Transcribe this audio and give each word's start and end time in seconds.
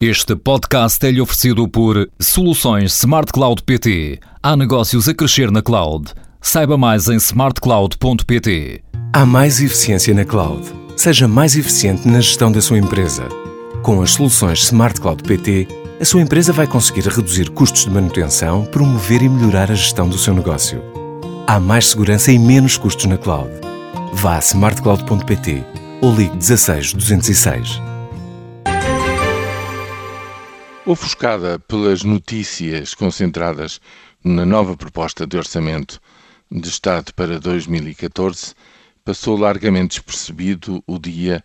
Este 0.00 0.36
podcast 0.36 1.04
é-lhe 1.04 1.20
oferecido 1.20 1.66
por 1.66 2.08
Soluções 2.20 2.96
Smart 2.98 3.32
Cloud 3.32 3.64
PT. 3.64 4.20
Há 4.40 4.56
negócios 4.56 5.08
a 5.08 5.12
crescer 5.12 5.50
na 5.50 5.60
cloud. 5.60 6.14
Saiba 6.40 6.78
mais 6.78 7.08
em 7.08 7.16
smartcloud.pt. 7.16 8.84
Há 9.12 9.26
mais 9.26 9.60
eficiência 9.60 10.14
na 10.14 10.24
cloud. 10.24 10.62
Seja 10.96 11.26
mais 11.26 11.56
eficiente 11.56 12.06
na 12.06 12.20
gestão 12.20 12.52
da 12.52 12.60
sua 12.60 12.78
empresa. 12.78 13.24
Com 13.82 14.00
as 14.00 14.12
soluções 14.12 14.62
Smart 14.66 15.00
Cloud 15.00 15.20
PT, 15.24 15.66
a 16.00 16.04
sua 16.04 16.22
empresa 16.22 16.52
vai 16.52 16.68
conseguir 16.68 17.08
reduzir 17.08 17.50
custos 17.50 17.84
de 17.84 17.90
manutenção, 17.90 18.66
promover 18.66 19.20
e 19.20 19.28
melhorar 19.28 19.68
a 19.68 19.74
gestão 19.74 20.08
do 20.08 20.16
seu 20.16 20.32
negócio. 20.32 20.80
Há 21.44 21.58
mais 21.58 21.88
segurança 21.88 22.30
e 22.30 22.38
menos 22.38 22.76
custos 22.76 23.06
na 23.06 23.18
cloud. 23.18 23.50
Vá 24.12 24.36
a 24.36 24.38
smartcloud.pt 24.38 25.64
ou 26.00 26.14
ligue 26.14 26.36
16 26.36 26.92
206. 26.92 27.87
Ofuscada 30.90 31.58
pelas 31.58 32.02
notícias 32.02 32.94
concentradas 32.94 33.78
na 34.24 34.46
nova 34.46 34.74
proposta 34.74 35.26
de 35.26 35.36
orçamento 35.36 36.00
de 36.50 36.66
Estado 36.66 37.12
para 37.12 37.38
2014, 37.38 38.54
passou 39.04 39.36
largamente 39.36 40.00
despercebido 40.00 40.82
o 40.86 40.98
dia 40.98 41.44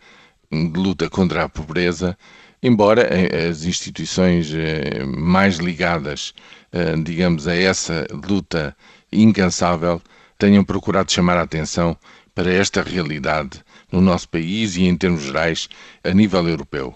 de 0.50 0.80
luta 0.80 1.10
contra 1.10 1.44
a 1.44 1.50
pobreza, 1.50 2.18
embora 2.62 3.10
as 3.50 3.66
instituições 3.66 4.50
eh, 4.54 5.04
mais 5.04 5.58
ligadas, 5.58 6.34
eh, 6.72 6.96
digamos, 7.04 7.46
a 7.46 7.54
essa 7.54 8.08
luta 8.26 8.74
incansável 9.12 10.02
tenham 10.38 10.64
procurado 10.64 11.12
chamar 11.12 11.36
a 11.36 11.42
atenção 11.42 11.98
para 12.34 12.50
esta 12.50 12.82
realidade 12.82 13.62
no 13.92 14.00
nosso 14.00 14.30
país 14.30 14.78
e, 14.78 14.86
em 14.86 14.96
termos 14.96 15.24
gerais, 15.24 15.68
a 16.02 16.12
nível 16.12 16.48
europeu 16.48 16.96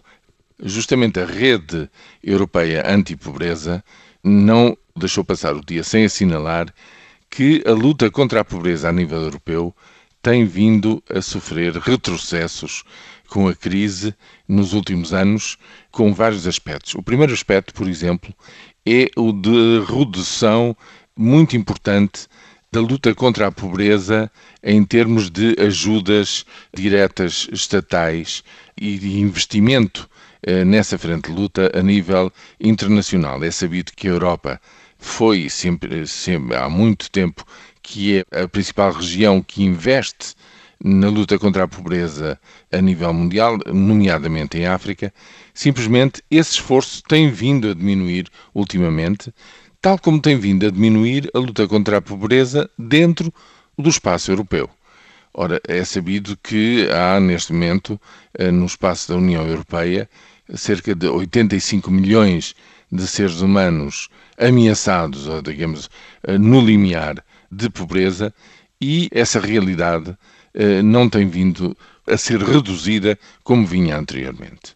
justamente 0.61 1.19
a 1.19 1.25
rede 1.25 1.89
europeia 2.23 2.83
anti-pobreza 2.85 3.83
não 4.23 4.77
deixou 4.95 5.23
passar 5.23 5.55
o 5.55 5.63
dia 5.63 5.83
sem 5.83 6.05
assinalar 6.05 6.73
que 7.29 7.63
a 7.65 7.71
luta 7.71 8.09
contra 8.09 8.41
a 8.41 8.45
pobreza 8.45 8.89
a 8.89 8.91
nível 8.91 9.21
europeu 9.21 9.75
tem 10.21 10.45
vindo 10.45 11.03
a 11.09 11.21
sofrer 11.21 11.75
retrocessos 11.77 12.83
com 13.29 13.47
a 13.47 13.55
crise 13.55 14.15
nos 14.47 14.73
últimos 14.73 15.13
anos, 15.13 15.57
com 15.91 16.13
vários 16.13 16.47
aspectos. 16.47 16.95
O 16.95 17.03
primeiro 17.03 17.33
aspecto, 17.33 17.73
por 17.73 17.87
exemplo, 17.87 18.33
é 18.85 19.09
o 19.15 19.31
de 19.31 19.81
redução 19.85 20.75
muito 21.15 21.55
importante 21.57 22.27
da 22.77 22.81
luta 22.81 23.15
contra 23.15 23.47
a 23.47 23.51
pobreza 23.51 24.31
em 24.63 24.83
termos 24.85 25.31
de 25.31 25.55
ajudas 25.59 26.45
diretas 26.71 27.49
estatais 27.51 28.43
e 28.79 28.99
de 28.99 29.19
investimento 29.19 30.07
eh, 30.43 30.63
nessa 30.63 30.95
frente 30.95 31.31
de 31.31 31.35
luta 31.35 31.71
a 31.73 31.81
nível 31.81 32.31
internacional. 32.61 33.43
É 33.43 33.49
sabido 33.49 33.93
que 33.95 34.07
a 34.07 34.11
Europa 34.11 34.61
foi 34.99 35.49
sempre, 35.49 36.05
sempre 36.05 36.55
há 36.55 36.69
muito 36.69 37.09
tempo 37.09 37.43
que 37.81 38.23
é 38.31 38.43
a 38.43 38.47
principal 38.47 38.91
região 38.91 39.41
que 39.41 39.63
investe 39.63 40.35
na 40.83 41.09
luta 41.09 41.39
contra 41.39 41.63
a 41.63 41.67
pobreza 41.67 42.39
a 42.71 42.81
nível 42.81 43.13
mundial, 43.13 43.57
nomeadamente 43.73 44.57
em 44.57 44.65
África, 44.65 45.13
simplesmente 45.53 46.21
esse 46.29 46.51
esforço 46.51 47.01
tem 47.07 47.31
vindo 47.31 47.69
a 47.69 47.73
diminuir 47.73 48.27
ultimamente, 48.53 49.33
tal 49.81 49.97
como 49.97 50.21
tem 50.21 50.37
vindo 50.37 50.65
a 50.65 50.71
diminuir 50.71 51.29
a 51.33 51.39
luta 51.39 51.67
contra 51.67 51.97
a 51.97 52.01
pobreza 52.01 52.69
dentro 52.77 53.33
do 53.77 53.89
espaço 53.89 54.31
europeu. 54.31 54.69
Ora, 55.33 55.61
é 55.67 55.83
sabido 55.83 56.35
que 56.37 56.87
há 56.91 57.19
neste 57.19 57.53
momento, 57.53 57.99
eh, 58.33 58.49
no 58.51 58.65
espaço 58.65 59.09
da 59.09 59.17
União 59.17 59.45
Europeia, 59.47 60.09
cerca 60.55 60.95
de 60.95 61.07
85 61.07 61.91
milhões 61.91 62.55
de 62.91 63.05
seres 63.05 63.41
humanos 63.41 64.09
ameaçados, 64.37 65.27
ou 65.27 65.41
digamos, 65.41 65.89
eh, 66.23 66.37
no 66.37 66.59
limiar 66.59 67.23
de 67.51 67.69
pobreza, 67.69 68.33
e 68.81 69.09
essa 69.11 69.39
realidade 69.39 70.17
não 70.83 71.09
tem 71.09 71.27
vindo 71.27 71.75
a 72.07 72.17
ser 72.17 72.41
reduzida 72.41 73.17
como 73.43 73.65
vinha 73.65 73.97
anteriormente. 73.97 74.75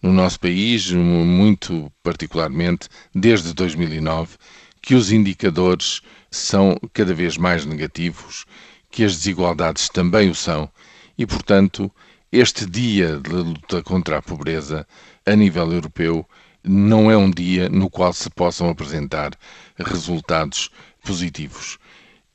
No 0.00 0.12
nosso 0.12 0.38
país, 0.38 0.90
muito 0.92 1.92
particularmente 2.02 2.88
desde 3.14 3.52
2009, 3.52 4.36
que 4.80 4.94
os 4.94 5.10
indicadores 5.10 6.00
são 6.30 6.78
cada 6.92 7.12
vez 7.12 7.36
mais 7.36 7.64
negativos 7.64 8.44
que 8.90 9.04
as 9.04 9.16
desigualdades 9.16 9.88
também 9.88 10.30
o 10.30 10.34
são 10.34 10.70
e, 11.16 11.26
portanto, 11.26 11.90
este 12.30 12.64
dia 12.64 13.16
de 13.18 13.30
luta 13.30 13.82
contra 13.82 14.18
a 14.18 14.22
pobreza 14.22 14.86
a 15.26 15.34
nível 15.34 15.72
europeu 15.72 16.26
não 16.62 17.10
é 17.10 17.16
um 17.16 17.30
dia 17.30 17.68
no 17.68 17.90
qual 17.90 18.12
se 18.12 18.30
possam 18.30 18.68
apresentar 18.68 19.32
resultados 19.78 20.70
positivos. 21.02 21.78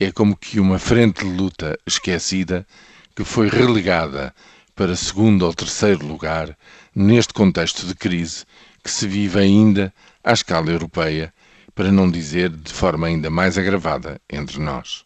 É 0.06 0.12
como 0.12 0.36
que 0.36 0.59
uma 0.59 0.78
frente 0.78 1.24
de 1.24 1.31
luta 1.31 1.80
esquecida 1.88 2.68
que 3.16 3.24
foi 3.24 3.47
relegada 3.47 4.36
para 4.75 4.97
segundo 4.97 5.44
ou 5.44 5.53
terceiro 5.53 6.06
lugar 6.06 6.58
neste 6.94 7.34
contexto 7.34 7.88
de 7.88 7.96
crise 7.96 8.44
que 8.84 8.92
se 8.92 9.08
vive 9.08 9.40
ainda 9.40 9.94
à 10.22 10.34
escala 10.34 10.69
europeia, 10.69 11.34
para 11.74 11.90
não 11.90 12.12
dizer 12.12 12.50
de 12.50 12.74
forma 12.74 13.08
ainda 13.08 13.30
mais 13.30 13.58
agravada 13.58 14.19
entre 14.30 14.59
nós. 14.59 15.02